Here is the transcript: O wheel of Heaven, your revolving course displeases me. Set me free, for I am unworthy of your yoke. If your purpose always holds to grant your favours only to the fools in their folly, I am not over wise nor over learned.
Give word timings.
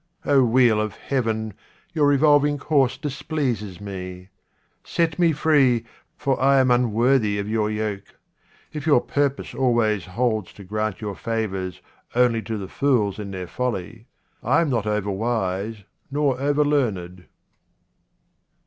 O 0.25 0.43
wheel 0.43 0.81
of 0.81 0.95
Heaven, 0.95 1.53
your 1.93 2.07
revolving 2.07 2.57
course 2.57 2.97
displeases 2.97 3.79
me. 3.79 4.29
Set 4.83 5.19
me 5.19 5.31
free, 5.31 5.85
for 6.17 6.41
I 6.41 6.59
am 6.59 6.71
unworthy 6.71 7.37
of 7.37 7.47
your 7.47 7.69
yoke. 7.69 8.17
If 8.73 8.87
your 8.87 8.99
purpose 9.01 9.53
always 9.53 10.05
holds 10.05 10.53
to 10.53 10.63
grant 10.63 11.01
your 11.01 11.13
favours 11.13 11.81
only 12.15 12.41
to 12.41 12.57
the 12.57 12.67
fools 12.67 13.19
in 13.19 13.29
their 13.29 13.45
folly, 13.45 14.07
I 14.41 14.61
am 14.61 14.71
not 14.71 14.87
over 14.87 15.11
wise 15.11 15.83
nor 16.09 16.41
over 16.41 16.65
learned. 16.65 17.25